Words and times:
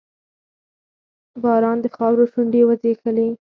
باران 1.41 1.77
د 1.81 1.85
خاورو 1.95 2.23
شونډې 2.31 2.61
وځبیښلې 2.65 3.27